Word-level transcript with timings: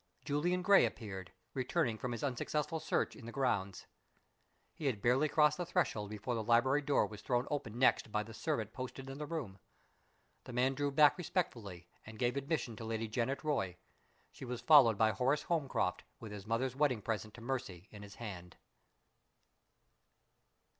Julian 0.25 0.63
Gray 0.63 0.83
appeared 0.83 1.31
returning 1.53 1.95
from 1.99 2.11
his 2.11 2.23
unsuccessful 2.23 2.79
search 2.79 3.15
in 3.15 3.27
the 3.27 3.31
grounds. 3.31 3.85
He 4.73 4.87
had 4.87 4.99
barely 4.99 5.29
crossed 5.29 5.57
the 5.59 5.65
threshold 5.67 6.09
before 6.09 6.33
the 6.33 6.41
library 6.43 6.81
door 6.81 7.05
was 7.05 7.21
thrown 7.21 7.47
open 7.51 7.77
next 7.77 8.11
by 8.11 8.23
the 8.23 8.33
servant 8.33 8.73
posted 8.73 9.11
in 9.11 9.19
the 9.19 9.27
room. 9.27 9.59
The 10.45 10.53
man 10.53 10.73
drew 10.73 10.89
back 10.89 11.19
respectfully, 11.19 11.87
and 12.03 12.17
gave 12.17 12.35
admission 12.35 12.75
to 12.77 12.83
Lady 12.83 13.07
Janet 13.07 13.43
Roy. 13.43 13.77
She 14.31 14.43
was 14.43 14.59
followed 14.59 14.97
by 14.97 15.11
Horace 15.11 15.43
Holmcroft 15.43 16.03
with 16.19 16.31
his 16.31 16.47
mother's 16.47 16.75
wedding 16.75 17.03
present 17.03 17.35
to 17.35 17.41
Mercy 17.41 17.87
in 17.91 18.01
his 18.01 18.15
hand. 18.15 18.57